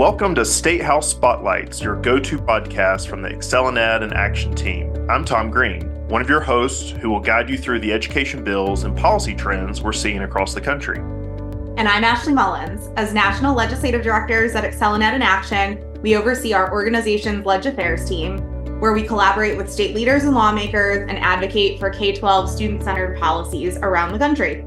[0.00, 4.90] Welcome to Statehouse Spotlights, your go to podcast from the ExcelinEd in Action team.
[5.10, 8.84] I'm Tom Greene, one of your hosts who will guide you through the education bills
[8.84, 10.96] and policy trends we're seeing across the country.
[11.76, 12.88] And I'm Ashley Mullins.
[12.96, 18.38] As National Legislative Directors at ExcelinEd in Action, we oversee our organization's Ledge Affairs team,
[18.80, 23.18] where we collaborate with state leaders and lawmakers and advocate for K 12 student centered
[23.18, 24.64] policies around the country.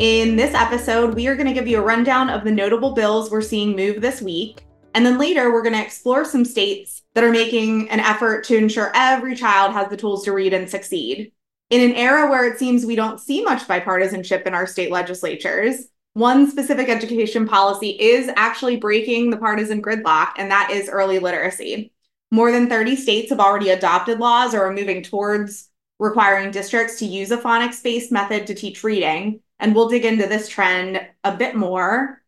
[0.00, 3.30] In this episode, we are going to give you a rundown of the notable bills
[3.30, 4.63] we're seeing move this week.
[4.94, 8.56] And then later, we're going to explore some states that are making an effort to
[8.56, 11.32] ensure every child has the tools to read and succeed.
[11.70, 15.88] In an era where it seems we don't see much bipartisanship in our state legislatures,
[16.12, 21.92] one specific education policy is actually breaking the partisan gridlock, and that is early literacy.
[22.30, 27.06] More than 30 states have already adopted laws or are moving towards requiring districts to
[27.06, 29.40] use a phonics based method to teach reading.
[29.58, 32.23] And we'll dig into this trend a bit more.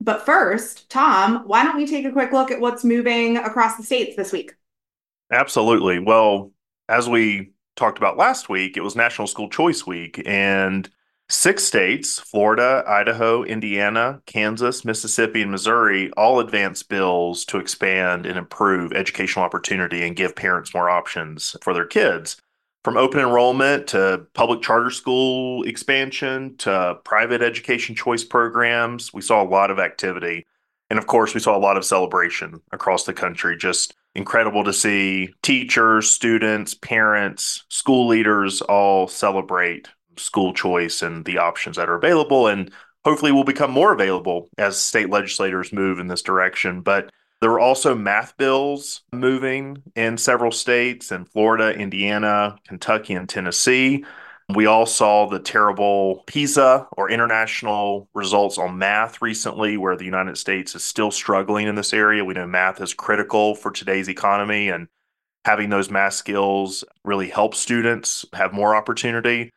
[0.00, 3.82] But first, Tom, why don't we take a quick look at what's moving across the
[3.82, 4.54] states this week?
[5.30, 5.98] Absolutely.
[5.98, 6.52] Well,
[6.88, 10.88] as we talked about last week, it was National School Choice Week, and
[11.28, 18.38] six states Florida, Idaho, Indiana, Kansas, Mississippi, and Missouri all advanced bills to expand and
[18.38, 22.40] improve educational opportunity and give parents more options for their kids
[22.82, 29.42] from open enrollment to public charter school expansion to private education choice programs, we saw
[29.42, 30.46] a lot of activity.
[30.88, 33.56] And of course, we saw a lot of celebration across the country.
[33.56, 41.38] Just incredible to see teachers, students, parents, school leaders all celebrate school choice and the
[41.38, 42.48] options that are available.
[42.48, 42.72] And
[43.04, 46.80] hopefully will become more available as state legislators move in this direction.
[46.80, 53.28] But there were also math bills moving in several states in Florida, Indiana, Kentucky, and
[53.28, 54.04] Tennessee.
[54.54, 60.36] We all saw the terrible PISA or international results on math recently, where the United
[60.36, 62.24] States is still struggling in this area.
[62.24, 64.88] We know math is critical for today's economy, and
[65.44, 69.50] having those math skills really helps students have more opportunity.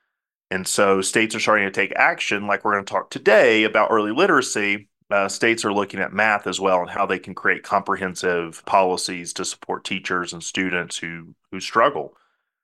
[0.51, 3.89] And so states are starting to take action, like we're going to talk today about
[3.91, 7.61] early literacy, uh, states are looking at math as well and how they can create
[7.61, 12.17] comprehensive policies to support teachers and students who who struggle.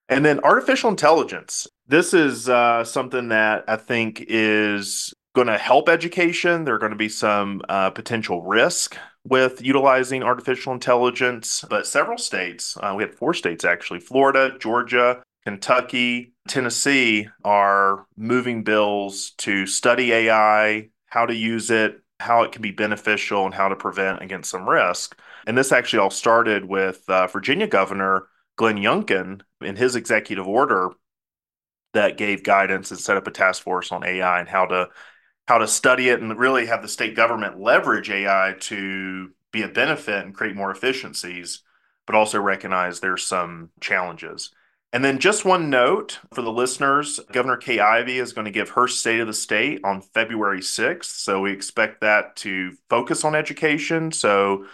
[0.08, 1.68] And then artificial intelligence.
[1.88, 6.64] This is uh, something that I think is going to help education.
[6.64, 12.18] There are going to be some uh, potential risk with utilizing artificial intelligence, but several
[12.18, 19.68] states, uh, we have four states actually Florida, Georgia, Kentucky, Tennessee are moving bills to
[19.68, 24.22] study AI, how to use it, how it can be beneficial and how to prevent
[24.22, 25.18] against some risk.
[25.48, 30.90] And this actually all started with uh, Virginia Governor Glenn Youngkin in his executive order
[31.94, 34.90] that gave guidance and set up a task force on AI and how to
[35.48, 39.68] how to study it and really have the state government leverage AI to be a
[39.68, 41.64] benefit and create more efficiencies,
[42.06, 44.52] but also recognize there's some challenges.
[44.92, 48.70] And then just one note for the listeners Governor Kay Ivey is going to give
[48.70, 51.06] her State of the State on February 6th.
[51.06, 54.12] So we expect that to focus on education.
[54.12, 54.66] So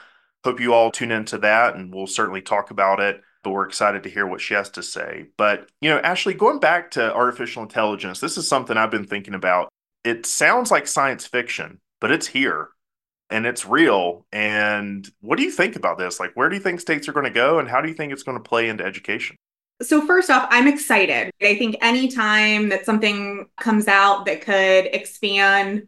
[0.46, 3.22] hope you all tune into that and we'll certainly talk about it.
[3.44, 5.28] But we're excited to hear what she has to say.
[5.38, 9.36] But, you know, Ashley, going back to artificial intelligence, this is something I've been thinking
[9.36, 9.70] about.
[10.04, 12.70] It sounds like science fiction, but it's here
[13.30, 14.26] and it's real.
[14.32, 16.20] And what do you think about this?
[16.20, 18.14] Like, where do you think states are going to go and how do you think
[18.14, 19.36] it's going to play into education?
[19.82, 21.32] So, first off, I'm excited.
[21.42, 25.88] I think anytime that something comes out that could expand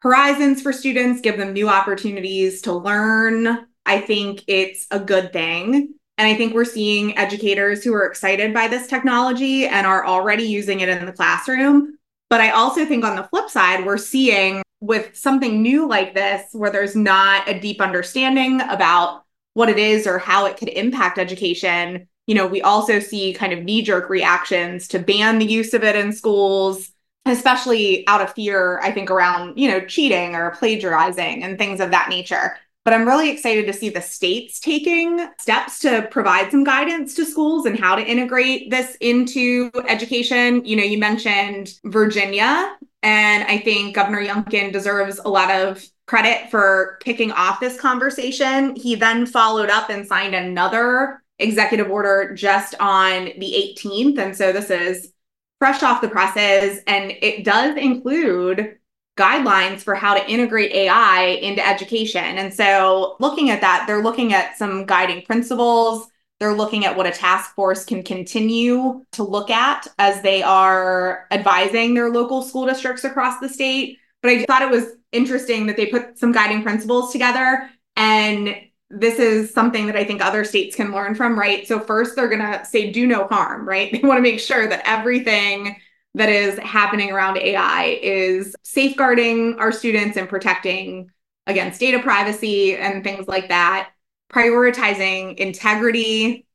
[0.00, 5.94] horizons for students, give them new opportunities to learn, I think it's a good thing.
[6.18, 10.44] And I think we're seeing educators who are excited by this technology and are already
[10.44, 11.98] using it in the classroom.
[12.28, 16.48] But I also think on the flip side, we're seeing with something new like this,
[16.52, 21.18] where there's not a deep understanding about what it is or how it could impact
[21.18, 25.74] education, you know, we also see kind of knee jerk reactions to ban the use
[25.74, 26.90] of it in schools,
[27.26, 31.90] especially out of fear, I think, around, you know, cheating or plagiarizing and things of
[31.90, 32.56] that nature.
[32.84, 37.24] But I'm really excited to see the states taking steps to provide some guidance to
[37.24, 40.64] schools and how to integrate this into education.
[40.64, 46.50] You know, you mentioned Virginia, and I think Governor Youngkin deserves a lot of credit
[46.50, 48.74] for kicking off this conversation.
[48.74, 54.18] He then followed up and signed another executive order just on the 18th.
[54.18, 55.12] And so this is
[55.58, 56.80] fresh off the presses.
[56.86, 58.78] And it does include
[59.16, 62.24] guidelines for how to integrate AI into education.
[62.24, 66.06] And so looking at that, they're looking at some guiding principles.
[66.40, 71.26] They're looking at what a task force can continue to look at as they are
[71.30, 73.98] advising their local school districts across the state.
[74.22, 78.54] But I thought it was interesting that they put some guiding principles together And
[78.92, 81.66] this is something that I think other states can learn from, right?
[81.66, 83.90] So, first, they're going to say, do no harm, right?
[84.02, 85.76] They want to make sure that everything
[86.14, 91.10] that is happening around AI is safeguarding our students and protecting
[91.46, 93.90] against data privacy and things like that,
[94.30, 96.46] prioritizing integrity.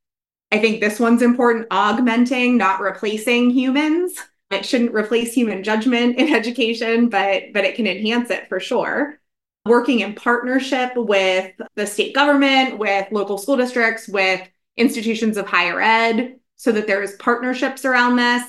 [0.51, 4.13] I think this one's important augmenting, not replacing humans.
[4.51, 9.19] It shouldn't replace human judgment in education, but but it can enhance it for sure.
[9.67, 14.47] Working in partnership with the state government, with local school districts, with
[14.77, 18.43] institutions of higher ed, so that there is partnerships around this.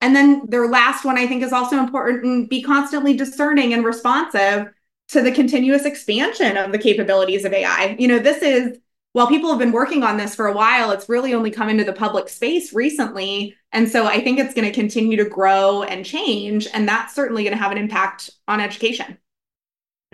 [0.00, 3.84] And then their last one I think is also important and be constantly discerning and
[3.84, 4.72] responsive
[5.08, 7.96] to the continuous expansion of the capabilities of AI.
[7.98, 8.78] You know, this is
[9.12, 11.84] while people have been working on this for a while, it's really only come into
[11.84, 13.54] the public space recently.
[13.70, 16.66] And so I think it's going to continue to grow and change.
[16.74, 19.16] And that's certainly going to have an impact on education.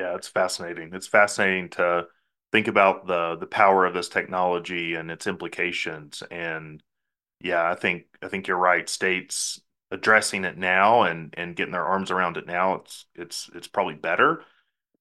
[0.01, 0.95] Yeah, it's fascinating.
[0.95, 2.07] It's fascinating to
[2.53, 6.23] think about the the power of this technology and its implications.
[6.31, 6.83] And
[7.41, 8.89] yeah, I think I think you're right.
[8.89, 9.61] States
[9.93, 13.95] addressing it now and and getting their arms around it now, it's it's it's probably
[13.97, 14.45] better.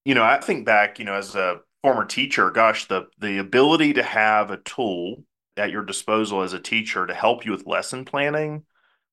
[0.05, 3.93] You know, I think back, you know, as a former teacher, gosh, the the ability
[3.93, 5.23] to have a tool
[5.57, 8.65] at your disposal as a teacher to help you with lesson planning,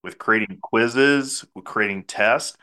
[0.03, 2.57] with creating quizzes, with creating tests.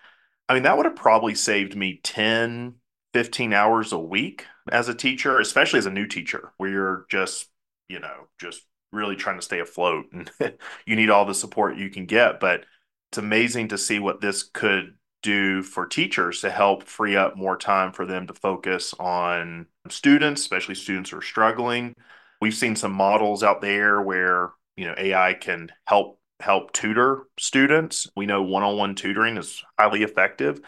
[0.50, 2.76] I mean, that would have probably saved me 10,
[3.14, 7.50] 15 hours a week as a teacher, especially as a new teacher, where you're just,
[7.90, 10.32] you know, just really trying to stay afloat and
[10.86, 12.40] you need all the support you can get.
[12.40, 12.66] But
[13.12, 17.58] it's amazing to see what this could do for teachers to help free up more
[17.58, 21.94] time for them to focus on students, especially students who are struggling.
[22.42, 28.08] We've seen some models out there where, you know, AI can help help tutor students.
[28.18, 30.60] We know one-on-one tutoring is highly effective.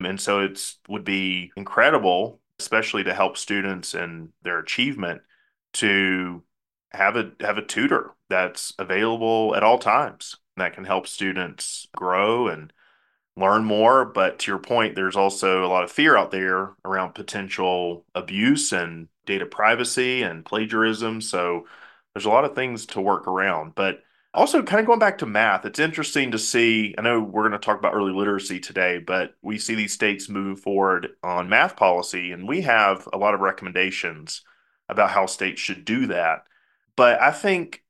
[0.00, 5.22] And so it's would be incredible, especially to help students and their achievement
[5.74, 6.42] to
[6.90, 12.48] have a have a tutor that's available at all times that can help students grow
[12.48, 12.72] and
[13.36, 14.04] learn more.
[14.04, 18.72] But to your point, there's also a lot of fear out there around potential abuse
[18.72, 21.20] and data privacy and plagiarism.
[21.20, 21.66] So
[22.14, 23.74] there's a lot of things to work around.
[23.74, 26.94] But also, kind of going back to math, it's interesting to see.
[26.96, 30.28] I know we're going to talk about early literacy today, but we see these states
[30.28, 34.42] move forward on math policy, and we have a lot of recommendations
[34.88, 36.44] about how states should do that.
[36.96, 37.82] But I think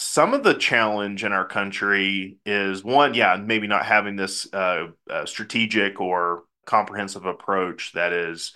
[0.00, 4.88] some of the challenge in our country is one, yeah, maybe not having this uh,
[5.08, 8.52] uh, strategic or comprehensive approach that is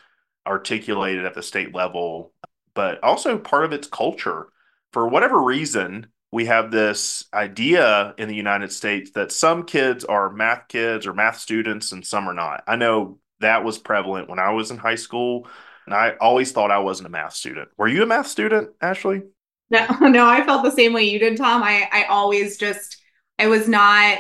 [0.47, 2.33] articulated at the state level,
[2.75, 4.49] but also part of its culture.
[4.93, 10.33] For whatever reason, we have this idea in the United States that some kids are
[10.33, 12.65] math kids or math students and some are not.
[12.67, 15.47] I know that was prevalent when I was in high school,
[15.85, 17.69] and I always thought I wasn't a math student.
[17.77, 19.23] Were you a math student, Ashley?
[19.71, 21.63] No, no, I felt the same way you did, Tom.
[21.63, 23.03] I, I always just,
[23.39, 24.19] I was not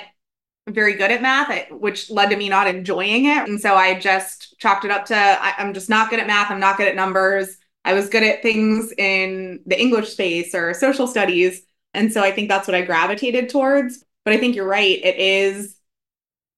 [0.68, 3.48] very good at math, which led to me not enjoying it.
[3.48, 6.50] And so I just chalked it up to I, I'm just not good at math.
[6.50, 7.56] I'm not good at numbers.
[7.84, 11.62] I was good at things in the English space or social studies.
[11.94, 14.04] And so I think that's what I gravitated towards.
[14.24, 14.98] But I think you're right.
[15.04, 15.76] It is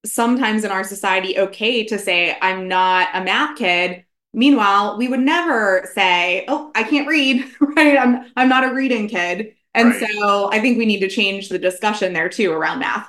[0.05, 5.21] sometimes in our society okay to say, I'm not a math kid Meanwhile, we would
[5.21, 7.97] never say, "Oh, I can't read," right?
[7.97, 9.55] I'm I'm not a reading kid.
[9.75, 10.11] And right.
[10.11, 13.09] so I think we need to change the discussion there too around math.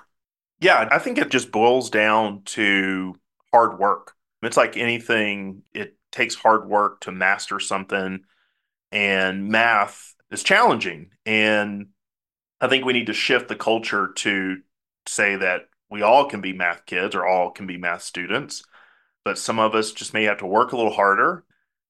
[0.61, 3.15] Yeah, I think it just boils down to
[3.51, 4.13] hard work.
[4.41, 8.21] It's like anything, it takes hard work to master something,
[8.91, 11.09] and math is challenging.
[11.25, 11.87] And
[12.61, 14.57] I think we need to shift the culture to
[15.07, 18.63] say that we all can be math kids or all can be math students
[19.25, 21.43] but some of us just may have to work a little harder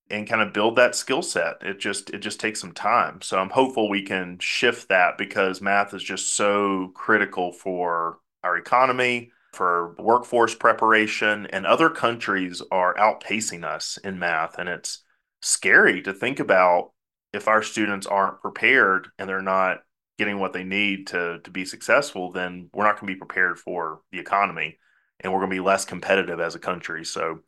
[0.09, 1.57] and kind of build that skill set.
[1.61, 3.21] It just it just takes some time.
[3.21, 8.57] So I'm hopeful we can shift that because math is just so critical for our
[8.57, 15.03] economy, for workforce preparation, and other countries are outpacing us in math and it's
[15.41, 16.91] scary to think about
[17.33, 19.79] if our students aren't prepared and they're not
[20.17, 23.59] getting what they need to to be successful, then we're not going to be prepared
[23.59, 24.77] for the economy
[25.19, 27.05] and we're going to be less competitive as a country.
[27.05, 27.39] So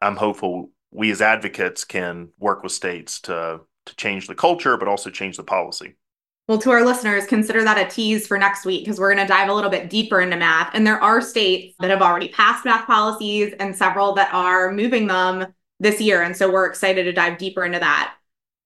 [0.00, 4.88] I'm hopeful we as advocates can work with states to to change the culture, but
[4.88, 5.94] also change the policy.
[6.48, 9.32] Well, to our listeners, consider that a tease for next week because we're going to
[9.32, 10.70] dive a little bit deeper into math.
[10.74, 15.08] And there are states that have already passed math policies and several that are moving
[15.08, 16.22] them this year.
[16.22, 18.14] And so we're excited to dive deeper into that.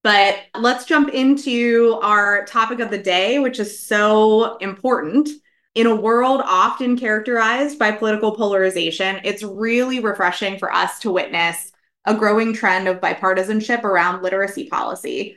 [0.02, 5.28] But let's jump into our topic of the day, which is so important.
[5.74, 11.70] In a world often characterized by political polarization, it's really refreshing for us to witness
[12.06, 15.36] a growing trend of bipartisanship around literacy policy.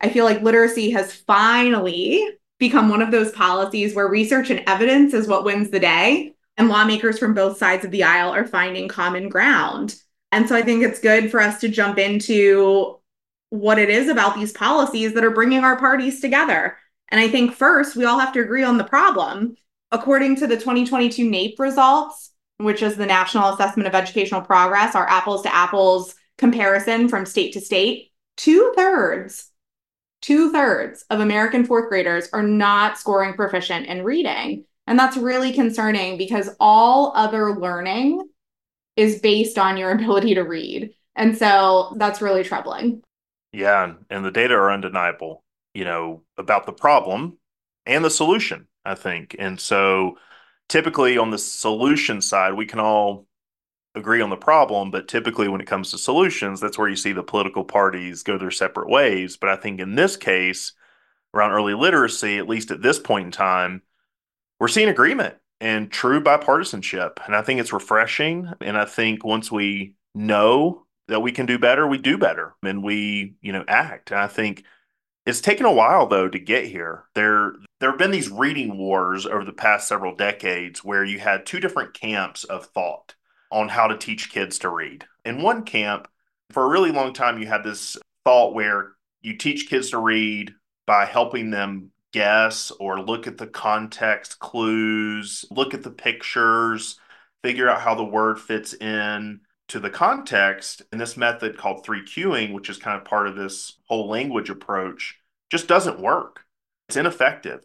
[0.00, 2.24] I feel like literacy has finally
[2.58, 6.68] become one of those policies where research and evidence is what wins the day, and
[6.68, 9.96] lawmakers from both sides of the aisle are finding common ground.
[10.30, 13.00] And so I think it's good for us to jump into
[13.50, 16.76] what it is about these policies that are bringing our parties together.
[17.08, 19.56] And I think first, we all have to agree on the problem.
[19.92, 25.08] According to the 2022 NAEP results, which is the National Assessment of Educational Progress, our
[25.08, 29.50] apples to apples comparison from state to state, two thirds,
[30.20, 34.64] two thirds of American fourth graders are not scoring proficient in reading.
[34.86, 38.28] And that's really concerning because all other learning
[38.96, 40.94] is based on your ability to read.
[41.16, 43.02] And so that's really troubling.
[43.54, 43.94] Yeah.
[44.10, 45.44] And the data are undeniable,
[45.74, 47.38] you know, about the problem
[47.86, 49.36] and the solution, I think.
[49.38, 50.18] And so
[50.68, 53.26] typically on the solution side, we can all
[53.94, 57.12] agree on the problem, but typically when it comes to solutions, that's where you see
[57.12, 59.36] the political parties go their separate ways.
[59.36, 60.72] But I think in this case,
[61.32, 63.82] around early literacy, at least at this point in time,
[64.58, 67.24] we're seeing agreement and true bipartisanship.
[67.24, 68.52] And I think it's refreshing.
[68.60, 72.82] And I think once we know that we can do better, we do better and
[72.82, 74.10] we, you know, act.
[74.10, 74.64] And I think
[75.26, 77.04] it's taken a while though to get here.
[77.14, 81.44] There there have been these reading wars over the past several decades where you had
[81.44, 83.14] two different camps of thought
[83.50, 85.06] on how to teach kids to read.
[85.24, 86.08] In one camp,
[86.50, 88.92] for a really long time you had this thought where
[89.22, 90.54] you teach kids to read
[90.86, 96.98] by helping them guess or look at the context clues, look at the pictures,
[97.42, 99.40] figure out how the word fits in
[99.74, 103.34] to the context, and this method called three cueing, which is kind of part of
[103.34, 105.18] this whole language approach,
[105.50, 106.44] just doesn't work.
[106.88, 107.64] It's ineffective.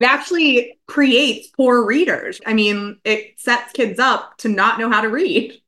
[0.00, 2.40] It actually creates poor readers.
[2.46, 5.60] I mean, it sets kids up to not know how to read.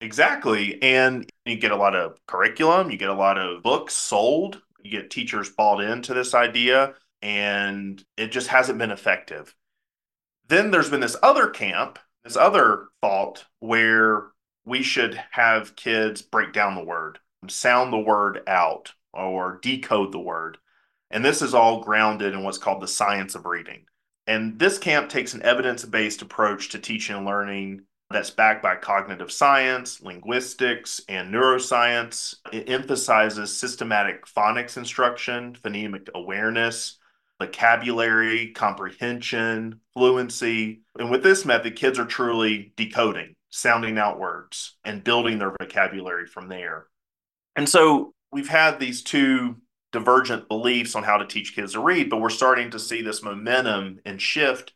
[0.00, 0.82] Exactly.
[0.82, 4.90] And you get a lot of curriculum, you get a lot of books sold, you
[4.90, 9.54] get teachers bought into this idea, and it just hasn't been effective.
[10.48, 14.28] Then there's been this other camp, this other thought where
[14.64, 17.18] we should have kids break down the word,
[17.48, 20.58] sound the word out, or decode the word.
[21.10, 23.84] And this is all grounded in what's called the science of reading.
[24.26, 28.76] And this camp takes an evidence based approach to teaching and learning that's backed by
[28.76, 32.36] cognitive science, linguistics, and neuroscience.
[32.52, 36.98] It emphasizes systematic phonics instruction, phonemic awareness,
[37.40, 40.82] vocabulary, comprehension, fluency.
[40.98, 46.26] And with this method, kids are truly decoding sounding out words and building their vocabulary
[46.26, 46.88] from there.
[47.54, 49.58] And so we've had these two
[49.92, 53.22] divergent beliefs on how to teach kids to read, but we're starting to see this
[53.22, 54.72] momentum and shift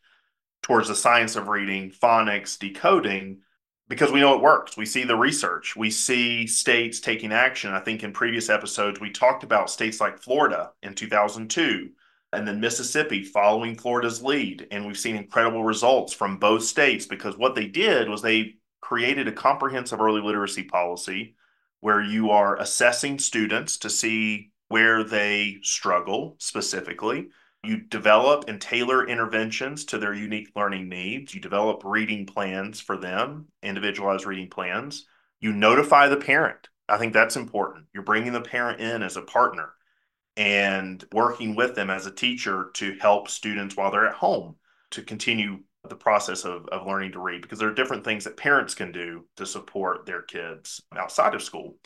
[0.62, 3.40] towards the science of reading, phonics, decoding,
[3.88, 4.76] because we know it works.
[4.76, 7.72] We see the research, we see states taking action.
[7.72, 11.88] I think in previous episodes, we talked about states like Florida in 2002
[12.32, 14.68] and then Mississippi following Florida's lead.
[14.70, 18.54] And we've seen incredible results from both states because what they did was they
[18.88, 21.34] created a comprehensive early literacy policy
[21.80, 27.28] where you are assessing students to see where they struggle specifically.
[27.62, 31.34] You develop and tailor interventions to their unique learning needs.
[31.34, 35.04] You develop reading plans for them, individualized reading plans.
[35.38, 36.70] You notify the parent.
[36.88, 37.84] I think that's important.
[37.92, 39.68] You're bringing the parent in as a partner
[40.38, 44.56] and working with them as a teacher to help students while they're at home
[44.92, 48.36] to continue the process of, of learning to read because there are different things that
[48.36, 51.76] parents can do to support their kids outside of school.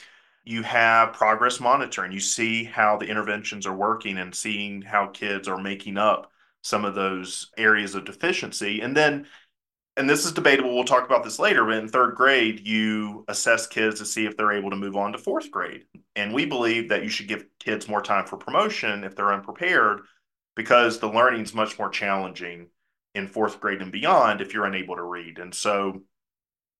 [0.45, 2.13] You have progress monitoring.
[2.13, 6.31] You see how the interventions are working and seeing how kids are making up
[6.63, 8.81] some of those areas of deficiency.
[8.81, 9.27] And then,
[9.97, 13.67] and this is debatable, we'll talk about this later, but in third grade, you assess
[13.67, 15.85] kids to see if they're able to move on to fourth grade.
[16.17, 20.01] And we believe that you should give kids more time for promotion if they're unprepared
[20.55, 22.69] because the learning is much more challenging
[23.15, 25.39] in fourth grade and beyond if you're unable to read.
[25.39, 26.03] And so,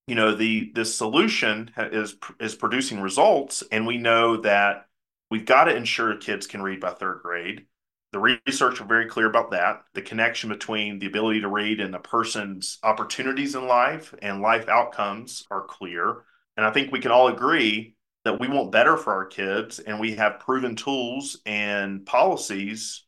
[0.07, 4.87] you know, the this solution is is producing results, and we know that
[5.31, 7.67] we've got to ensure kids can read by third grade.
[8.13, 9.85] The research are very clear about that.
[9.95, 14.69] The connection between the ability to read and a person's opportunities in life and life
[14.69, 16.25] outcomes are clear.
[16.59, 19.99] And I think we can all agree that we want better for our kids and
[19.99, 23.05] we have proven tools and policies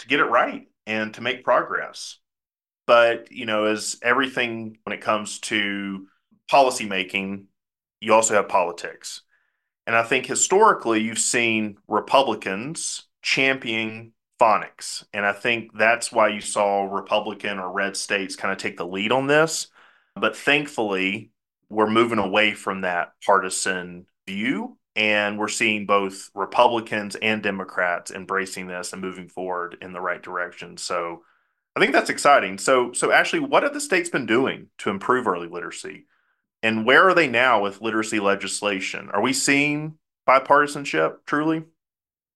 [0.00, 2.18] to get it right and to make progress.
[2.86, 6.08] But, you know, as everything when it comes to
[6.48, 7.46] policy making,
[8.00, 9.22] you also have politics.
[9.86, 15.04] And I think historically you've seen Republicans championing phonics.
[15.12, 18.86] And I think that's why you saw Republican or red states kind of take the
[18.86, 19.68] lead on this.
[20.16, 21.30] But thankfully,
[21.68, 24.76] we're moving away from that partisan view.
[24.96, 30.20] And we're seeing both Republicans and Democrats embracing this and moving forward in the right
[30.20, 30.76] direction.
[30.76, 31.22] So
[31.76, 32.58] I think that's exciting.
[32.58, 36.06] So, so Ashley, what have the states been doing to improve early literacy?
[36.62, 39.08] And where are they now with literacy legislation?
[39.10, 39.96] Are we seeing
[40.28, 41.64] bipartisanship truly?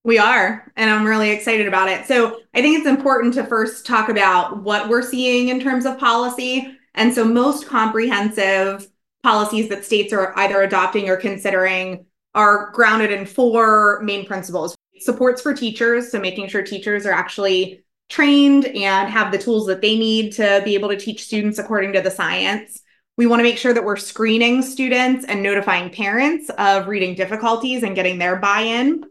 [0.04, 2.06] We are, and I'm really excited about it.
[2.06, 5.98] So I think it's important to first talk about what we're seeing in terms of
[5.98, 6.76] policy.
[6.94, 8.86] And so most comprehensive
[9.22, 15.42] policies that states are either adopting or considering are grounded in four main principles supports
[15.42, 17.83] for teachers, so making sure teachers are actually
[18.14, 21.92] trained and have the tools that they need to be able to teach students according
[21.92, 22.80] to the science.
[23.16, 27.82] We want to make sure that we're screening students and notifying parents of reading difficulties
[27.82, 29.02] and getting their buy in.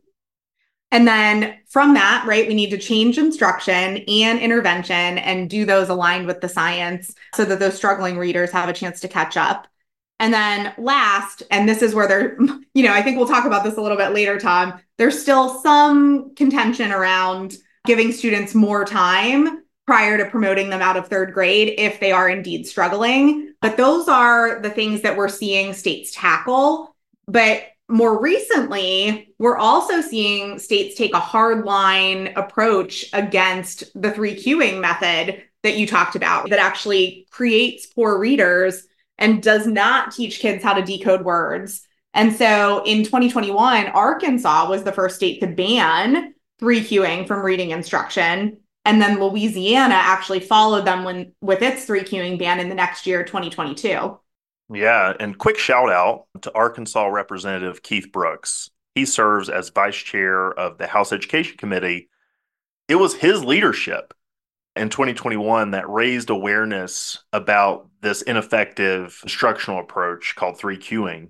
[0.93, 5.89] And then from that, right, we need to change instruction and intervention and do those
[5.89, 9.67] aligned with the science so that those struggling readers have a chance to catch up.
[10.21, 12.37] And then last, and this is where there,
[12.73, 14.79] you know, I think we'll talk about this a little bit later, Tom.
[14.97, 21.07] There's still some contention around giving students more time prior to promoting them out of
[21.07, 23.53] third grade if they are indeed struggling.
[23.61, 26.95] But those are the things that we're seeing states tackle.
[27.27, 34.35] But more recently, we're also seeing states take a hard line approach against the three
[34.35, 38.87] cueing method that you talked about that actually creates poor readers
[39.17, 41.85] and does not teach kids how to decode words.
[42.13, 47.71] And so in 2021, Arkansas was the first state to ban three cueing from reading
[47.71, 48.57] instruction.
[48.85, 53.25] And then Louisiana actually followed them when with its three-cueing ban in the next year,
[53.25, 54.17] 2022.
[54.73, 58.69] Yeah, and quick shout out to Arkansas Representative Keith Brooks.
[58.95, 62.07] He serves as vice chair of the House Education Committee.
[62.87, 64.13] It was his leadership
[64.77, 71.27] in 2021 that raised awareness about this ineffective instructional approach called three cueing.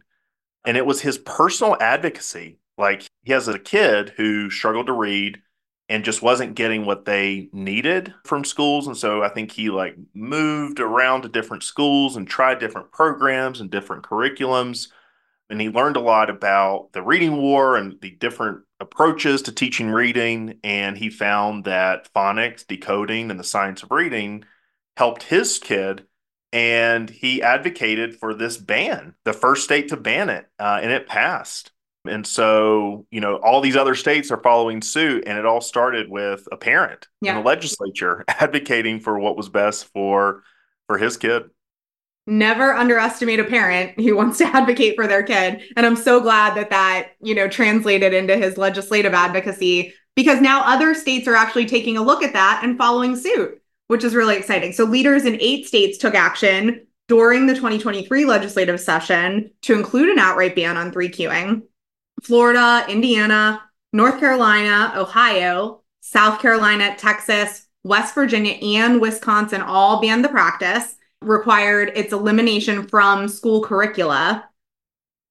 [0.64, 2.60] And it was his personal advocacy.
[2.78, 5.42] Like he has a kid who struggled to read
[5.90, 8.88] and just wasn't getting what they needed from schools.
[8.88, 13.62] And so i think he like moved around to different schools and tried different programs
[13.62, 14.90] and different curriculums.
[15.50, 19.90] And he learned a lot about the reading war and the different approaches to teaching
[19.90, 20.60] reading.
[20.64, 24.46] And he found that phonics decoding and the science of reading
[24.98, 26.08] helped his kid.
[26.52, 31.08] And he advocated for this ban the first state to ban it uh, and it
[31.08, 31.72] passed
[32.06, 35.24] and so, you know, all these other states are following suit.
[35.26, 37.32] And it all started with a parent yeah.
[37.32, 40.44] in the legislature advocating for what was best for
[40.88, 41.44] for his kid.
[42.26, 45.62] Never underestimate a parent who wants to advocate for their kid.
[45.76, 50.64] And I'm so glad that that, you know, translated into his legislative advocacy because now
[50.64, 54.38] other states are actually taking a look at that and following suit, which is really
[54.38, 54.72] exciting.
[54.72, 60.20] So leaders in eight states took action during the 2023 legislative session to include an
[60.20, 61.64] outright ban on three cueing.
[62.24, 70.30] Florida, Indiana, North Carolina, Ohio, South Carolina, Texas, West Virginia, and Wisconsin all banned the
[70.30, 74.50] practice, required its elimination from school curricula.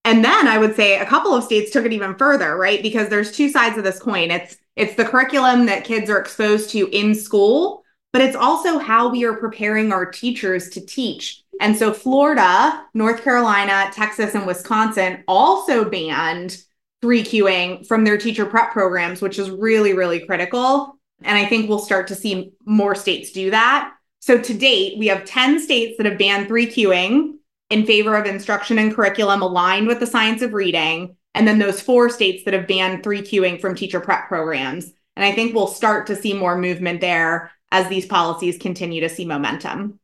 [0.05, 2.83] And then I would say a couple of states took it even further, right?
[2.83, 4.31] Because there's two sides of this coin.
[4.31, 9.11] It's it's the curriculum that kids are exposed to in school, but it's also how
[9.11, 11.43] we are preparing our teachers to teach.
[11.61, 16.57] And so Florida, North Carolina, Texas, and Wisconsin also banned
[17.03, 20.99] three cueing from their teacher prep programs, which is really, really critical.
[21.25, 23.93] And I think we'll start to see more states do that.
[24.21, 27.35] So to date, we have 10 states that have banned three cueing
[27.71, 31.17] in favor of instruction and curriculum aligned with the science of reading.
[31.35, 34.93] And then those four states that have banned three queuing from teacher prep programs.
[35.17, 39.09] And I think we'll start to see more movement there as these policies continue to
[39.09, 39.99] see momentum.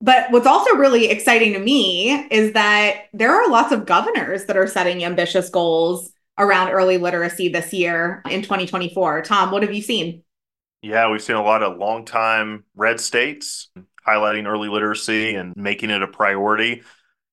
[0.00, 4.56] But what's also really exciting to me is that there are lots of governors that
[4.56, 9.22] are setting ambitious goals around early literacy this year in 2024.
[9.22, 10.22] Tom, what have you seen?
[10.82, 13.70] Yeah, we've seen a lot of longtime red states
[14.06, 16.82] highlighting early literacy and making it a priority.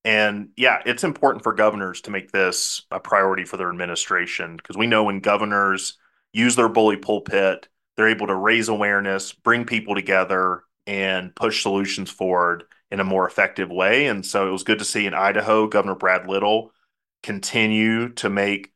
[0.05, 4.77] And yeah, it's important for governors to make this a priority for their administration because
[4.77, 5.97] we know when governors
[6.33, 12.09] use their bully pulpit, they're able to raise awareness, bring people together, and push solutions
[12.09, 14.07] forward in a more effective way.
[14.07, 16.71] And so it was good to see in Idaho, Governor Brad Little
[17.21, 18.71] continue to make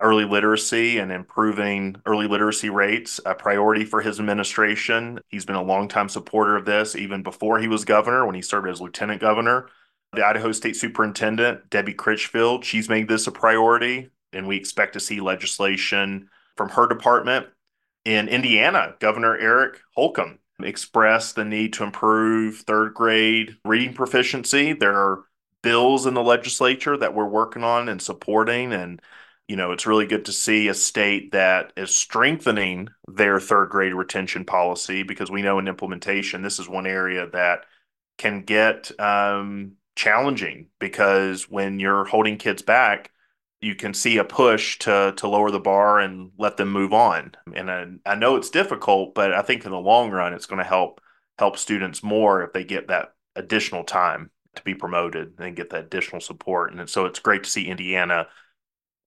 [0.00, 5.18] early literacy and improving early literacy rates a priority for his administration.
[5.28, 8.68] He's been a longtime supporter of this even before he was governor when he served
[8.68, 9.68] as lieutenant governor.
[10.12, 15.00] The Idaho State Superintendent, Debbie Critchfield, she's made this a priority, and we expect to
[15.00, 17.46] see legislation from her department.
[18.04, 24.72] In Indiana, Governor Eric Holcomb expressed the need to improve third grade reading proficiency.
[24.72, 25.24] There are
[25.62, 28.72] bills in the legislature that we're working on and supporting.
[28.72, 29.02] And,
[29.48, 33.94] you know, it's really good to see a state that is strengthening their third grade
[33.94, 37.64] retention policy because we know in implementation, this is one area that
[38.18, 43.10] can get um, challenging because when you're holding kids back,
[43.60, 47.32] you can see a push to to lower the bar and let them move on.
[47.54, 50.62] And I, I know it's difficult, but I think in the long run, it's going
[50.62, 51.00] to help
[51.38, 55.84] help students more if they get that additional time to be promoted and get that
[55.84, 56.72] additional support.
[56.72, 58.28] And so it's great to see Indiana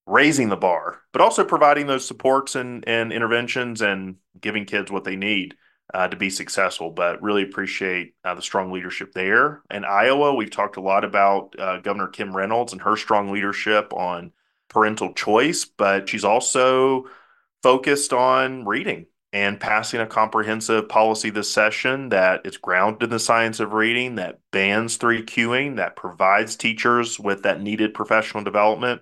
[0.05, 5.03] raising the bar, but also providing those supports and, and interventions and giving kids what
[5.03, 5.55] they need
[5.93, 6.89] uh, to be successful.
[6.89, 9.61] But really appreciate uh, the strong leadership there.
[9.69, 13.93] In Iowa, we've talked a lot about uh, Governor Kim Reynolds and her strong leadership
[13.93, 14.31] on
[14.69, 17.05] parental choice, but she's also
[17.61, 23.19] focused on reading and passing a comprehensive policy this session that is grounded in the
[23.19, 29.01] science of reading, that bans three cueing, that provides teachers with that needed professional development.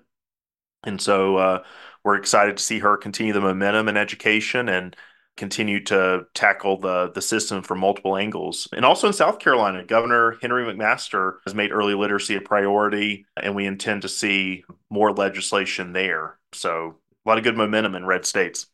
[0.84, 1.63] And so uh,
[2.04, 4.96] we're excited to see her continue the momentum in education and
[5.38, 8.68] continue to tackle the the system from multiple angles.
[8.74, 13.56] And also in South Carolina, Governor Henry McMaster has made early literacy a priority, and
[13.56, 16.38] we intend to see more legislation there.
[16.54, 18.68] So a lot of good momentum in red states.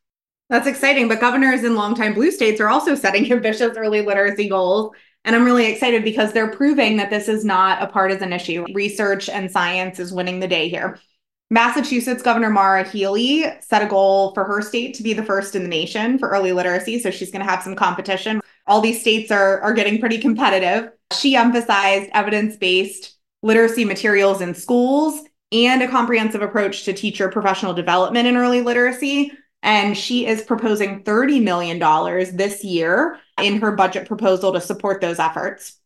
[0.50, 1.08] That's exciting.
[1.08, 4.96] But governors in longtime blue states are also setting ambitious early literacy goals.
[5.24, 8.66] And I'm really excited because they're proving that this is not a partisan issue.
[8.74, 11.00] Research and science is winning the day here.
[11.50, 15.62] Massachusetts Governor Maura Healey set a goal for her state to be the first in
[15.62, 17.00] the nation for early literacy.
[17.00, 18.42] So she's going to have some competition.
[18.66, 20.92] All these states are, are getting pretty competitive.
[21.14, 27.74] She emphasized evidence based literacy materials in schools and a comprehensive approach to teacher professional
[27.74, 29.32] development in early literacy
[29.66, 31.80] and she is proposing $30 million
[32.38, 35.80] this year in her budget proposal to support those efforts.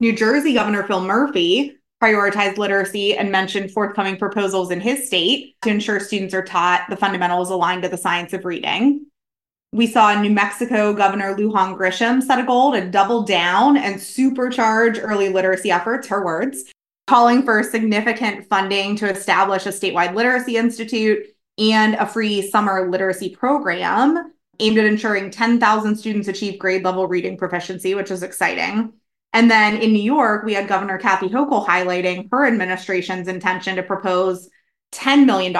[0.00, 5.70] New Jersey Governor Phil Murphy prioritized literacy and mentioned forthcoming proposals in his state to
[5.70, 9.06] ensure students are taught the fundamentals aligned to the science of reading.
[9.72, 14.98] We saw New Mexico Governor Lujan Grisham set a goal to double down and supercharge
[15.00, 16.64] early literacy efforts, her words,
[17.06, 21.24] calling for significant funding to establish a statewide literacy institute
[21.58, 27.36] and a free summer literacy program aimed at ensuring 10,000 students achieve grade level reading
[27.36, 28.92] proficiency, which is exciting.
[29.32, 33.82] And then in New York, we had Governor Kathy Hochul highlighting her administration's intention to
[33.82, 34.48] propose
[34.92, 35.52] $10 million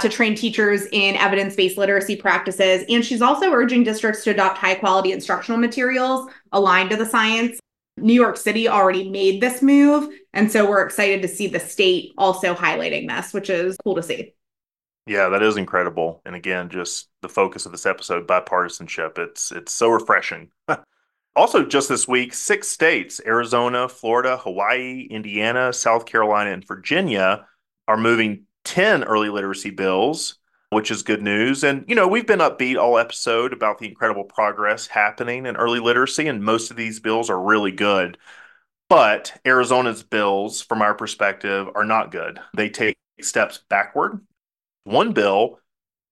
[0.00, 2.84] to train teachers in evidence based literacy practices.
[2.88, 7.58] And she's also urging districts to adopt high quality instructional materials aligned to the science.
[7.98, 10.08] New York City already made this move.
[10.32, 14.02] And so we're excited to see the state also highlighting this, which is cool to
[14.02, 14.34] see.
[15.06, 16.22] Yeah, that is incredible.
[16.24, 19.18] And again, just the focus of this episode, bipartisanship.
[19.18, 20.50] It's it's so refreshing.
[21.38, 27.46] also, just this week, six states, Arizona, Florida, Hawaii, Indiana, South Carolina, and Virginia
[27.86, 31.62] are moving 10 early literacy bills, which is good news.
[31.62, 35.78] And, you know, we've been upbeat all episode about the incredible progress happening in early
[35.78, 38.18] literacy, and most of these bills are really good.
[38.88, 42.40] But Arizona's bills, from our perspective, are not good.
[42.56, 44.20] They take steps backward
[44.88, 45.60] one bill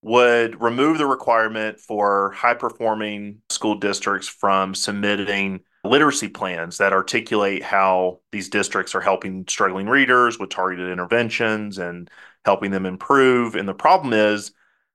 [0.07, 7.61] would remove the requirement for high performing school districts from submitting literacy plans that articulate
[7.65, 12.09] how these districts are helping struggling readers with targeted interventions and
[12.45, 13.57] helping them improve.
[13.57, 14.53] And the problem is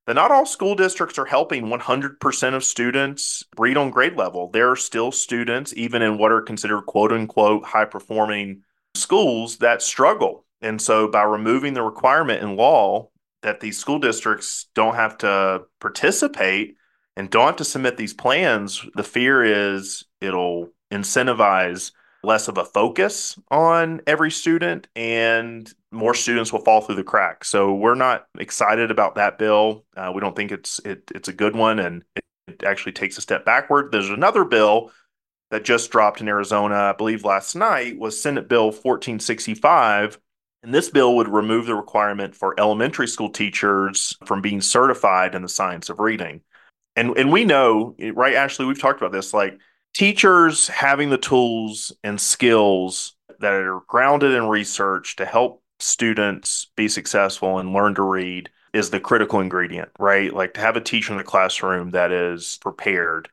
[0.08, 4.50] that not all school districts are helping 100% of students read on grade level.
[4.50, 8.62] There are still students, even in what are considered quote unquote high performing
[8.96, 10.46] schools, that struggle.
[10.62, 13.11] And so by removing the requirement in law
[13.42, 16.76] that these school districts don't have to participate
[17.18, 21.92] and don't have to submit these plans, the fear is it'll incentivize
[22.24, 27.50] less of a focus on every student and more students will fall through the cracks.
[27.50, 29.86] So we're not excited about that bill.
[29.98, 33.18] Uh, we don't think it's it, it's a good one and it, it actually takes
[33.18, 33.92] a step backward.
[33.92, 34.92] There's another bill
[35.50, 40.18] that just dropped in Arizona, I believe last night was Senate Bill 1465
[40.64, 45.42] and this bill would remove the requirement for elementary school teachers from being certified in
[45.42, 46.42] the science of reading.
[46.96, 49.60] And and we know, right, Ashley, we've talked about this, like
[49.94, 56.88] teachers having the tools and skills that are grounded in research to help students be
[56.88, 60.34] successful and learn to read is the critical ingredient, right?
[60.34, 63.30] Like to have a teacher in the classroom that is prepared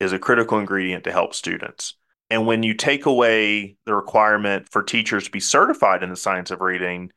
[0.00, 1.94] is a critical ingredient to help students.
[2.30, 6.52] And when you take away the requirement for teachers to be certified in the science
[6.52, 7.10] of reading,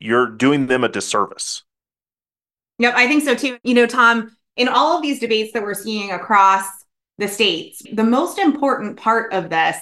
[0.00, 1.62] you're doing them a disservice.
[2.78, 3.58] Yep, I think so too.
[3.62, 6.66] You know, Tom, in all of these debates that we're seeing across
[7.18, 9.76] the states, the most important part of this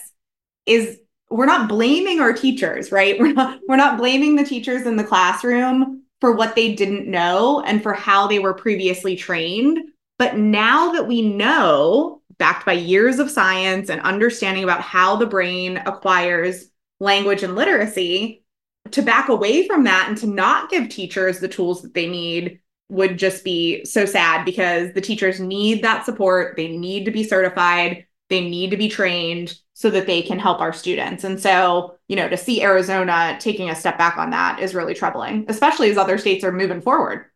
[0.66, 0.98] is
[1.30, 3.18] we're not blaming our teachers, right?
[3.20, 7.62] We're not we're not blaming the teachers in the classroom for what they didn't know
[7.62, 9.78] and for how they were previously trained.
[10.18, 15.26] But now that we know, backed by years of science and understanding about how the
[15.26, 16.66] brain acquires
[16.98, 18.42] language and literacy,
[18.90, 22.58] to back away from that and to not give teachers the tools that they need
[22.88, 26.56] would just be so sad because the teachers need that support.
[26.56, 28.06] They need to be certified.
[28.28, 31.22] They need to be trained so that they can help our students.
[31.22, 34.94] And so, you know, to see Arizona taking a step back on that is really
[34.94, 37.26] troubling, especially as other states are moving forward.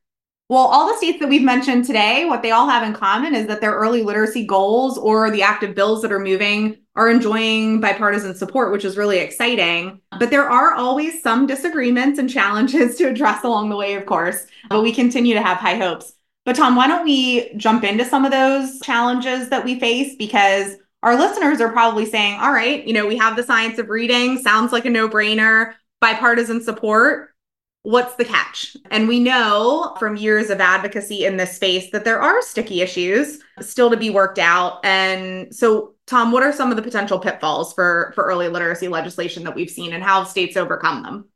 [0.49, 3.49] Well, all the states that we've mentioned today, what they all have in common is
[3.49, 8.33] that their early literacy goals or the active bills that are moving are enjoying bipartisan
[8.33, 10.01] support, which is really exciting.
[10.21, 14.47] But there are always some disagreements and challenges to address along the way, of course.
[14.71, 16.13] But we continue to have high hopes.
[16.45, 20.15] But Tom, why don't we jump into some of those challenges that we face?
[20.15, 23.89] Because our listeners are probably saying, all right, you know, we have the science of
[23.89, 27.31] reading, sounds like a no brainer, bipartisan support
[27.87, 28.77] what's the catch?
[28.91, 33.39] And we know from years of advocacy in this space that there are sticky issues
[33.61, 34.85] still to be worked out.
[34.85, 39.45] And so, Tom, what are some of the potential pitfalls for for early literacy legislation
[39.45, 41.29] that we've seen and how have states overcome them?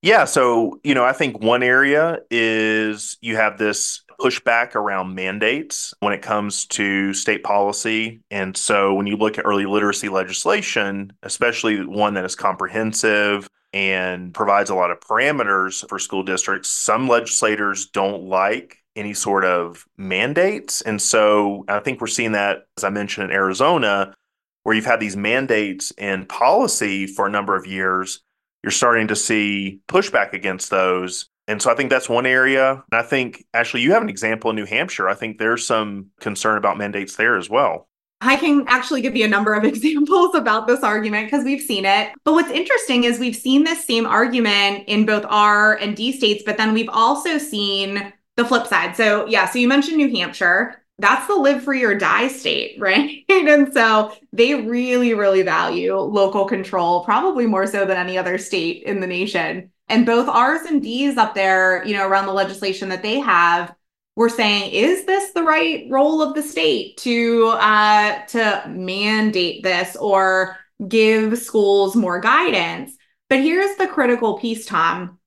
[0.00, 5.92] Yeah, so, you know, I think one area is you have this pushback around mandates
[5.98, 8.20] when it comes to state policy.
[8.30, 14.32] And so when you look at early literacy legislation, especially one that is comprehensive, and
[14.32, 16.70] provides a lot of parameters for school districts.
[16.70, 20.80] Some legislators don't like any sort of mandates.
[20.80, 24.14] And so I think we're seeing that, as I mentioned, in Arizona,
[24.62, 28.22] where you've had these mandates in policy for a number of years.
[28.62, 31.28] You're starting to see pushback against those.
[31.46, 32.82] And so I think that's one area.
[32.90, 35.06] And I think, actually, you have an example in New Hampshire.
[35.06, 37.88] I think there's some concern about mandates there as well.
[38.26, 41.84] I can actually give you a number of examples about this argument because we've seen
[41.84, 42.12] it.
[42.24, 46.42] But what's interesting is we've seen this same argument in both R and D states,
[46.44, 48.96] but then we've also seen the flip side.
[48.96, 50.82] So, yeah, so you mentioned New Hampshire.
[50.98, 53.24] That's the live free or die state, right?
[53.28, 58.82] and so they really, really value local control, probably more so than any other state
[58.84, 59.70] in the nation.
[59.88, 63.74] And both R's and D's up there, you know, around the legislation that they have
[64.16, 69.94] we're saying, is this the right role of the state to uh, to mandate this
[69.96, 70.56] or
[70.88, 72.96] give schools more guidance?
[73.28, 75.18] But here's the critical piece, Tom.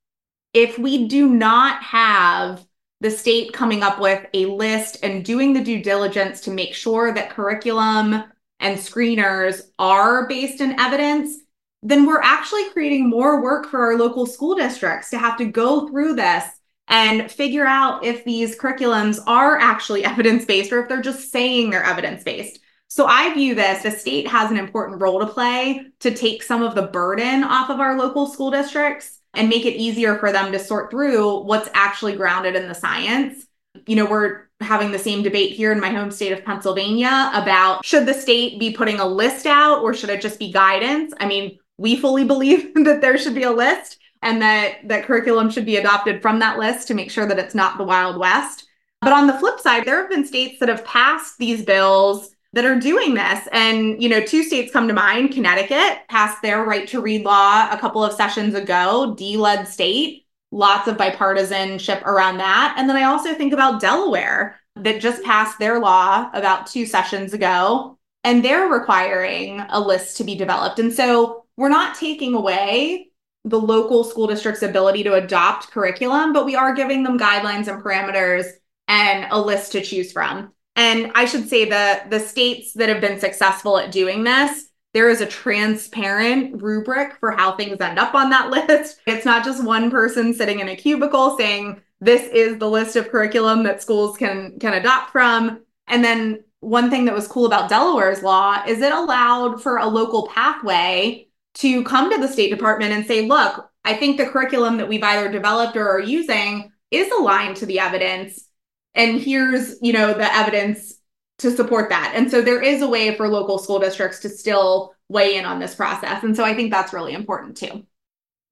[0.53, 2.65] If we do not have
[3.01, 7.13] the state coming up with a list and doing the due diligence to make sure
[7.13, 8.23] that curriculum
[8.59, 11.37] and screeners are based in evidence,
[11.83, 15.87] then we're actually creating more work for our local school districts to have to go
[15.87, 16.43] through this
[16.89, 21.69] and figure out if these curriculums are actually evidence based or if they're just saying
[21.69, 22.59] they're evidence based.
[22.91, 26.63] So I view this, the state has an important role to play to take some
[26.63, 30.51] of the burden off of our local school districts and make it easier for them
[30.51, 33.45] to sort through what's actually grounded in the science.
[33.85, 37.85] You know, we're having the same debate here in my home state of Pennsylvania about
[37.85, 41.13] should the state be putting a list out or should it just be guidance?
[41.19, 45.49] I mean, we fully believe that there should be a list and that that curriculum
[45.49, 48.65] should be adopted from that list to make sure that it's not the Wild West.
[49.01, 52.65] But on the flip side, there have been states that have passed these bills that
[52.65, 53.47] are doing this.
[53.51, 55.31] And, you know, two states come to mind.
[55.31, 60.25] Connecticut passed their right to read law a couple of sessions ago, D led state,
[60.51, 62.75] lots of bipartisanship around that.
[62.77, 67.33] And then I also think about Delaware that just passed their law about two sessions
[67.33, 70.79] ago, and they're requiring a list to be developed.
[70.79, 73.08] And so we're not taking away
[73.49, 77.83] the local school district's ability to adopt curriculum, but we are giving them guidelines and
[77.83, 78.45] parameters
[78.87, 80.53] and a list to choose from.
[80.75, 85.09] And I should say the the states that have been successful at doing this, there
[85.09, 88.99] is a transparent rubric for how things end up on that list.
[89.05, 93.09] It's not just one person sitting in a cubicle saying this is the list of
[93.09, 95.61] curriculum that schools can can adopt from.
[95.87, 99.87] And then one thing that was cool about Delaware's law is it allowed for a
[99.87, 104.77] local pathway to come to the State Department and say, look, I think the curriculum
[104.77, 108.47] that we've either developed or are using is aligned to the evidence.
[108.95, 110.95] And here's, you know, the evidence
[111.39, 112.13] to support that.
[112.15, 115.59] And so there is a way for local school districts to still weigh in on
[115.59, 116.23] this process.
[116.23, 117.85] And so I think that's really important too.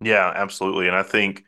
[0.01, 0.87] Yeah, absolutely.
[0.87, 1.43] And I think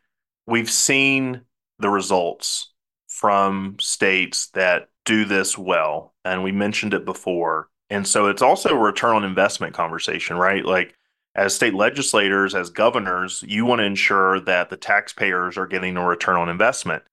[0.48, 1.42] we've seen
[1.80, 2.72] the results
[3.08, 6.14] from states that do this well.
[6.26, 7.70] And we mentioned it before.
[7.90, 10.66] And so it's also a return on investment conversation, right?
[10.66, 10.94] Like
[11.36, 16.06] as state legislators, as governors, you want to ensure that the taxpayers are getting a
[16.06, 17.04] return on investment.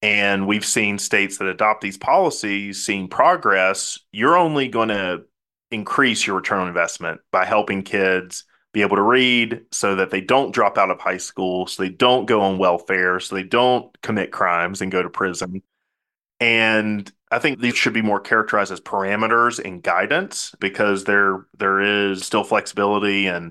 [0.00, 3.98] And we've seen states that adopt these policies seeing progress.
[4.12, 5.24] You're only going to
[5.70, 10.20] increase your return on investment by helping kids be able to read so that they
[10.20, 14.00] don't drop out of high school, so they don't go on welfare, so they don't
[14.02, 15.62] commit crimes and go to prison.
[16.40, 21.80] And I think these should be more characterized as parameters and guidance because there there
[21.80, 23.50] is still flexibility and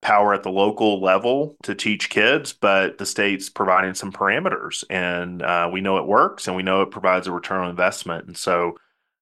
[0.00, 5.42] power at the local level to teach kids, but the state's providing some parameters, and
[5.42, 8.36] uh, we know it works, and we know it provides a return on investment, and
[8.36, 8.76] so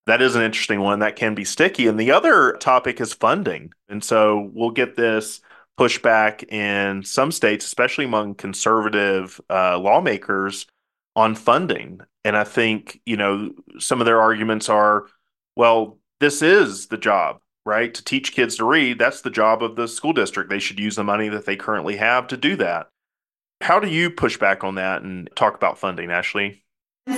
[0.06, 1.86] that is an interesting one that can be sticky.
[1.86, 5.42] And the other topic is funding, and so we'll get this
[5.78, 10.66] pushback in some states, especially among conservative uh, lawmakers,
[11.14, 12.00] on funding.
[12.24, 15.06] And I think you know some of their arguments are,
[15.56, 17.92] well, this is the job right?
[17.94, 20.50] To teach kids to read, that's the job of the school district.
[20.50, 22.88] They should use the money that they currently have to do that.
[23.60, 26.64] How do you push back on that and talk about funding, Ashley?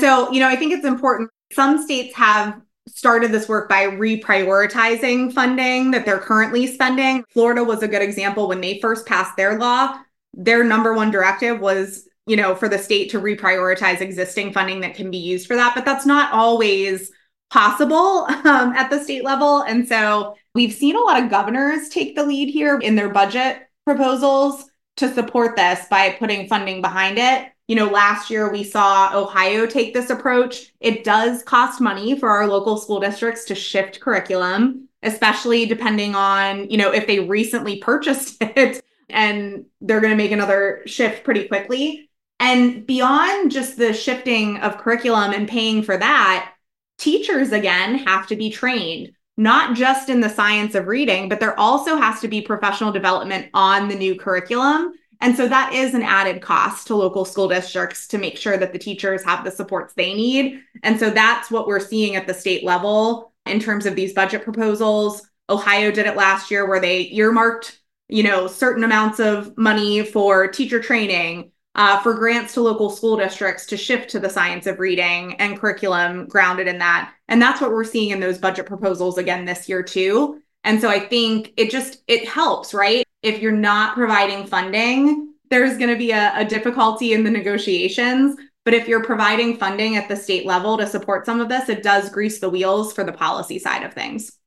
[0.00, 1.30] So, you know, I think it's important.
[1.52, 7.24] Some states have started this work by reprioritizing funding that they're currently spending.
[7.30, 9.96] Florida was a good example when they first passed their law.
[10.34, 14.94] Their number one directive was, you know, for the state to reprioritize existing funding that
[14.94, 15.74] can be used for that.
[15.74, 17.10] But that's not always
[17.50, 19.62] possible um, at the state level.
[19.62, 23.68] And so we've seen a lot of governors take the lead here in their budget
[23.84, 27.48] proposals to support this by putting funding behind it.
[27.68, 30.72] You know, last year we saw Ohio take this approach.
[30.80, 36.68] It does cost money for our local school districts to shift curriculum, especially depending on,
[36.70, 41.48] you know, if they recently purchased it and they're going to make another shift pretty
[41.48, 42.10] quickly.
[42.42, 46.54] And beyond just the shifting of curriculum and paying for that,
[46.98, 51.58] teachers again have to be trained not just in the science of reading but there
[51.58, 54.92] also has to be professional development on the new curriculum.
[55.20, 58.72] And so that is an added cost to local school districts to make sure that
[58.72, 60.60] the teachers have the supports they need.
[60.82, 64.42] And so that's what we're seeing at the state level in terms of these budget
[64.42, 65.22] proposals.
[65.48, 67.78] Ohio did it last year where they earmarked
[68.08, 73.16] you know certain amounts of money for teacher training uh, for grants to local school
[73.16, 77.12] districts to shift to the science of reading and curriculum grounded in that.
[77.28, 80.40] And that's what we're seeing in those budget proposals again this year too.
[80.64, 83.04] And so I think it just it helps, right?
[83.22, 88.36] If you're not providing funding, there's going to be a, a difficulty in the negotiations.
[88.64, 91.82] But if you're providing funding at the state level to support some of this, it
[91.82, 94.38] does grease the wheels for the policy side of things.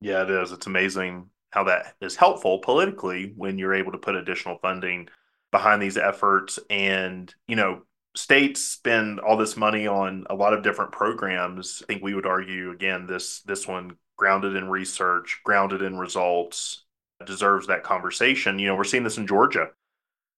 [0.00, 0.50] Yeah, it is.
[0.50, 5.08] It's amazing how that is helpful politically when you're able to put additional funding
[5.52, 6.58] behind these efforts.
[6.68, 7.82] And you know
[8.16, 11.82] states spend all this money on a lot of different programs.
[11.82, 16.84] I think we would argue again this this one grounded in research grounded in results
[17.24, 18.58] deserves that conversation.
[18.58, 19.68] You know we're seeing this in georgia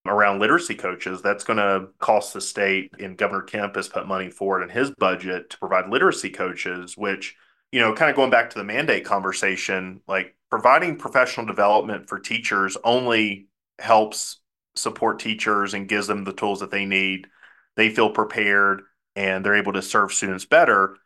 [0.06, 1.22] around literacy coaches.
[1.22, 4.90] That's going to cost the state and governor kemp has put money forward in his
[4.90, 7.36] budget to provide literacy coaches which
[7.70, 12.18] you know kind of going back to the mandate conversation like providing professional development for
[12.18, 13.46] teachers only
[13.78, 14.40] helps
[14.74, 17.28] support teachers and gives them the tools that they need.
[17.76, 18.82] They feel prepared
[19.16, 20.96] and they're able to serve students better.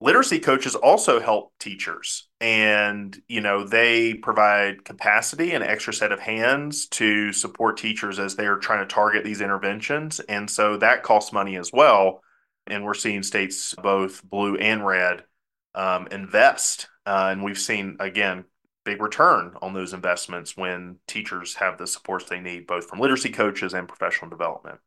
[0.00, 6.18] Literacy coaches also help teachers and you know they provide capacity and extra set of
[6.18, 11.32] hands to support teachers as they're trying to target these interventions and so that costs
[11.32, 12.20] money as well
[12.66, 15.22] and we're seeing states both blue and red
[15.76, 18.44] um, invest uh, and we've seen again
[18.84, 23.30] big return on those investments when teachers have the supports they need, both from literacy
[23.30, 24.78] coaches and professional development.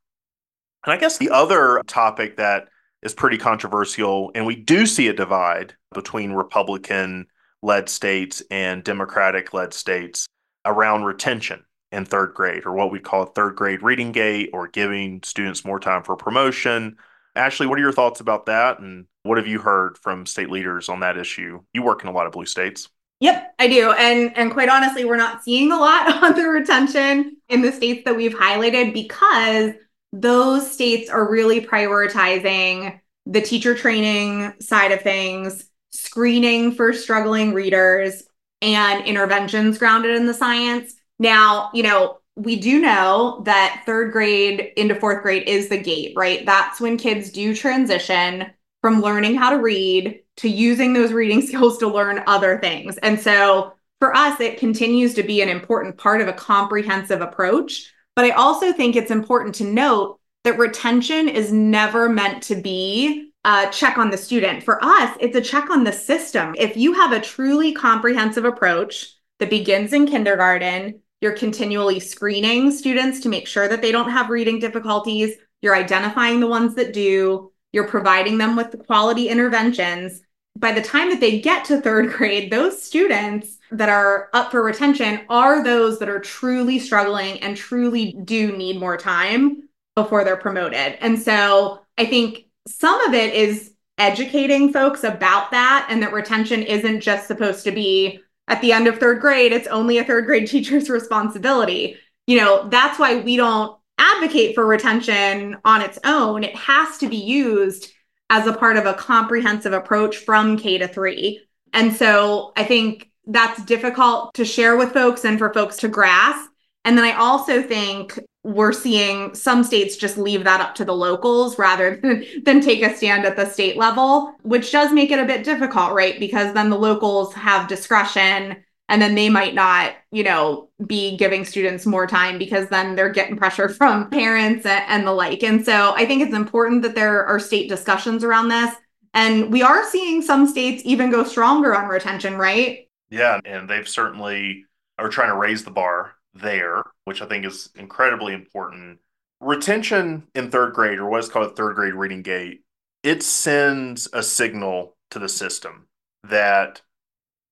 [0.85, 2.67] And I guess the other topic that
[3.01, 7.27] is pretty controversial, and we do see a divide between Republican
[7.61, 10.27] led states and Democratic led states
[10.65, 15.21] around retention in third grade, or what we call third grade reading gate, or giving
[15.23, 16.97] students more time for promotion.
[17.35, 18.79] Ashley, what are your thoughts about that?
[18.79, 21.61] And what have you heard from state leaders on that issue?
[21.73, 22.89] You work in a lot of blue states.
[23.21, 23.91] Yep, I do.
[23.91, 28.03] And and quite honestly, we're not seeing a lot on the retention in the states
[28.05, 29.71] that we've highlighted because
[30.11, 38.23] those states are really prioritizing the teacher training side of things, screening for struggling readers,
[38.61, 40.93] and interventions grounded in the science.
[41.17, 46.13] Now, you know, we do know that third grade into fourth grade is the gate,
[46.17, 46.45] right?
[46.45, 48.47] That's when kids do transition
[48.81, 52.97] from learning how to read to using those reading skills to learn other things.
[52.97, 57.91] And so for us, it continues to be an important part of a comprehensive approach.
[58.15, 63.31] But I also think it's important to note that retention is never meant to be
[63.43, 64.63] a check on the student.
[64.63, 66.55] For us, it's a check on the system.
[66.57, 73.19] If you have a truly comprehensive approach that begins in kindergarten, you're continually screening students
[73.21, 77.51] to make sure that they don't have reading difficulties, you're identifying the ones that do,
[77.71, 80.21] you're providing them with the quality interventions
[80.57, 84.63] by the time that they get to third grade, those students, that are up for
[84.63, 90.37] retention are those that are truly struggling and truly do need more time before they're
[90.37, 90.97] promoted.
[91.01, 96.63] And so I think some of it is educating folks about that and that retention
[96.63, 100.25] isn't just supposed to be at the end of third grade, it's only a third
[100.25, 101.97] grade teacher's responsibility.
[102.27, 106.43] You know, that's why we don't advocate for retention on its own.
[106.43, 107.91] It has to be used
[108.29, 111.41] as a part of a comprehensive approach from K to three.
[111.73, 116.49] And so I think that's difficult to share with folks and for folks to grasp.
[116.83, 120.95] And then I also think we're seeing some states just leave that up to the
[120.95, 125.19] locals rather than, than take a stand at the state level, which does make it
[125.19, 126.19] a bit difficult, right?
[126.19, 131.43] Because then the locals have discretion and then they might not, you know, be giving
[131.43, 135.43] students more time because then they're getting pressure from parents and the like.
[135.43, 138.75] And so I think it's important that there are state discussions around this.
[139.13, 142.87] And we are seeing some states even go stronger on retention, right?
[143.09, 143.39] Yeah.
[143.45, 144.65] And they've certainly
[144.99, 148.99] are trying to raise the bar there, which I think is incredibly important.
[149.41, 152.61] Retention in third grade, or what is called third grade reading gate,
[153.03, 155.87] it sends a signal to the system
[156.23, 156.81] that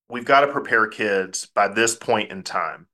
[0.09, 2.87] we've got to prepare kids by this point in time.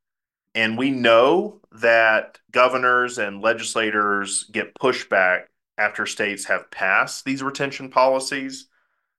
[0.56, 5.44] And we know that governors and legislators get pushback
[5.78, 8.68] after states have passed these retention policies.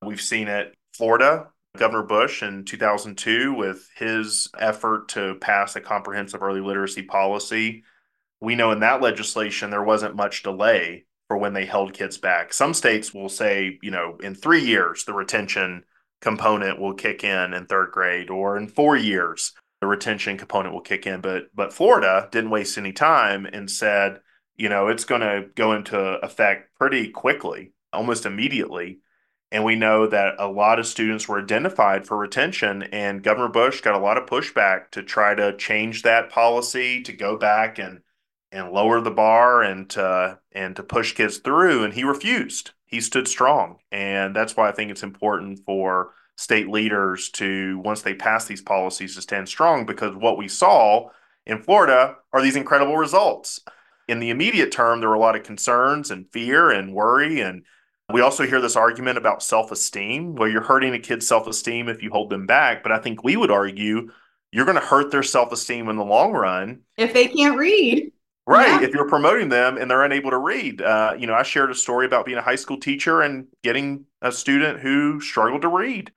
[0.03, 6.43] We've seen it Florida Governor Bush in 2002 with his effort to pass a comprehensive
[6.43, 7.85] early literacy policy.
[8.41, 12.53] We know in that legislation there wasn't much delay for when they held kids back.
[12.53, 15.85] Some states will say, you know, in three years, the retention
[16.21, 20.81] component will kick in in third grade, or in four years, the retention component will
[20.81, 21.21] kick in.
[21.21, 24.21] But but Florida didn't waste any time and said,
[24.57, 28.99] you know, it's going to go into effect pretty quickly, almost immediately.
[29.53, 33.81] And we know that a lot of students were identified for retention, and Governor Bush
[33.81, 38.01] got a lot of pushback to try to change that policy, to go back and
[38.53, 41.85] and lower the bar and to and to push kids through.
[41.85, 42.73] And he refused.
[42.87, 48.03] He stood strong, and that's why I think it's important for state leaders to once
[48.03, 51.09] they pass these policies to stand strong because what we saw
[51.47, 53.61] in Florida are these incredible results.
[54.09, 57.63] In the immediate term, there were a lot of concerns and fear and worry and
[58.13, 61.89] we also hear this argument about self esteem, where you're hurting a kid's self esteem
[61.89, 62.83] if you hold them back.
[62.83, 64.11] But I think we would argue
[64.53, 68.13] you're going to hurt their self esteem in the long run if they can't read.
[68.47, 68.81] Right.
[68.81, 68.89] Yeah.
[68.89, 70.83] If you're promoting them and they're unable to read.
[70.83, 74.07] Uh, you know, I shared a story about being a high school teacher and getting
[74.23, 76.11] a student who struggled to read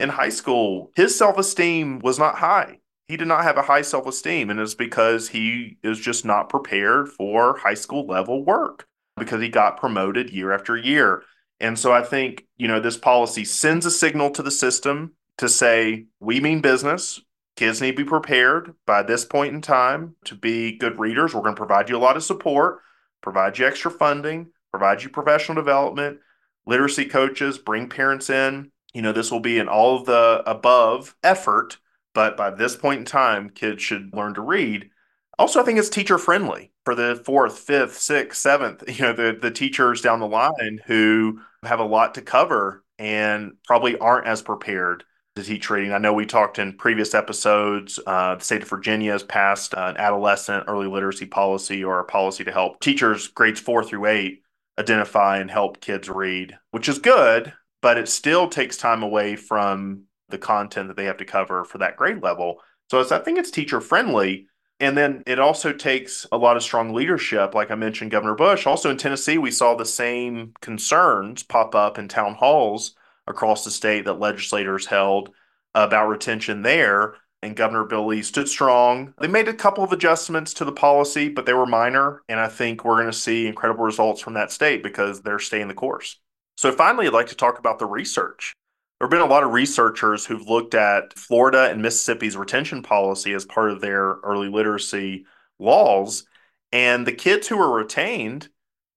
[0.00, 0.90] in high school.
[0.96, 2.78] His self esteem was not high.
[3.08, 6.48] He did not have a high self esteem, and it's because he is just not
[6.48, 11.22] prepared for high school level work because he got promoted year after year.
[11.60, 15.48] And so I think, you know, this policy sends a signal to the system to
[15.48, 17.20] say, we mean business.
[17.56, 21.34] Kids need to be prepared by this point in time to be good readers.
[21.34, 22.80] We're going to provide you a lot of support,
[23.22, 26.18] provide you extra funding, provide you professional development,
[26.66, 28.72] literacy coaches, bring parents in.
[28.92, 31.78] You know, this will be an all of the above effort,
[32.14, 34.90] but by this point in time, kids should learn to read.
[35.38, 39.38] Also, I think it's teacher friendly for the fourth, fifth, sixth, seventh, you know, the,
[39.40, 44.42] the teachers down the line who have a lot to cover and probably aren't as
[44.42, 45.04] prepared
[45.36, 45.92] to teach reading.
[45.92, 49.96] I know we talked in previous episodes, uh, the state of Virginia has passed an
[49.98, 54.42] adolescent early literacy policy or a policy to help teachers grades four through eight
[54.78, 60.04] identify and help kids read, which is good, but it still takes time away from
[60.30, 62.56] the content that they have to cover for that grade level.
[62.90, 64.46] So I think it's teacher friendly
[64.80, 67.54] and then it also takes a lot of strong leadership.
[67.54, 68.66] Like I mentioned, Governor Bush.
[68.66, 72.94] Also in Tennessee, we saw the same concerns pop up in town halls
[73.26, 75.30] across the state that legislators held
[75.74, 77.14] about retention there.
[77.42, 79.14] And Governor Bill Lee stood strong.
[79.20, 82.22] They made a couple of adjustments to the policy, but they were minor.
[82.28, 85.68] And I think we're going to see incredible results from that state because they're staying
[85.68, 86.18] the course.
[86.56, 88.54] So finally, I'd like to talk about the research.
[88.98, 93.34] There have been a lot of researchers who've looked at Florida and Mississippi's retention policy
[93.34, 95.26] as part of their early literacy
[95.58, 96.26] laws.
[96.72, 98.48] And the kids who were retained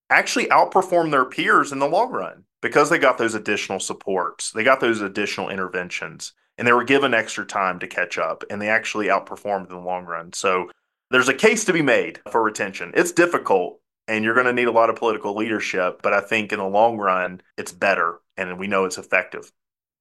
[0.09, 4.63] actually outperformed their peers in the long run because they got those additional supports, they
[4.63, 8.69] got those additional interventions, and they were given extra time to catch up, and they
[8.69, 10.33] actually outperformed in the long run.
[10.33, 10.69] So
[11.11, 12.91] there's a case to be made for retention.
[12.95, 16.51] It's difficult, and you're going to need a lot of political leadership, but I think
[16.51, 19.51] in the long run, it's better, and we know it's effective.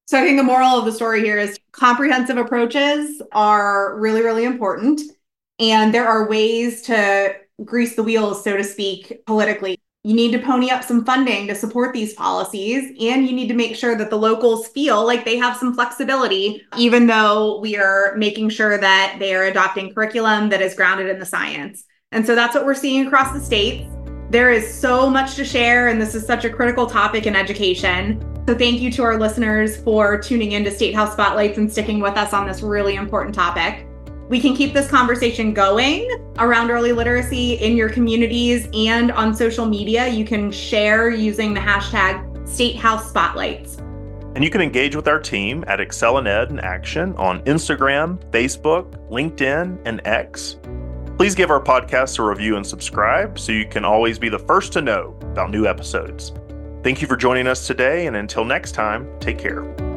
[0.07, 4.45] So I think the moral of the story here is comprehensive approaches are really, really
[4.45, 5.03] important.
[5.59, 9.78] And there are ways to grease the wheels, so to speak, politically.
[10.09, 13.55] You need to pony up some funding to support these policies, and you need to
[13.55, 18.15] make sure that the locals feel like they have some flexibility, even though we are
[18.17, 21.85] making sure that they are adopting curriculum that is grounded in the science.
[22.11, 23.87] And so that's what we're seeing across the states.
[24.31, 28.19] There is so much to share, and this is such a critical topic in education.
[28.49, 32.17] So, thank you to our listeners for tuning in to Statehouse Spotlights and sticking with
[32.17, 33.87] us on this really important topic.
[34.29, 36.07] We can keep this conversation going
[36.39, 40.07] around early literacy in your communities and on social media.
[40.07, 43.79] You can share using the hashtag Statehouse Spotlights.
[44.35, 49.79] And you can engage with our team at ExcelinEd in Action on Instagram, Facebook, LinkedIn,
[49.87, 50.59] and X.
[51.17, 54.73] Please give our podcast a review and subscribe so you can always be the first
[54.75, 56.33] to know about new episodes.
[56.85, 59.88] Thank you for joining us today, and until next time, take care.